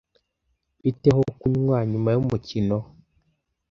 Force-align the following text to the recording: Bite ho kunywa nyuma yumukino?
Bite 0.81 1.09
ho 1.15 1.21
kunywa 1.39 1.77
nyuma 1.91 2.09
yumukino? 2.15 2.77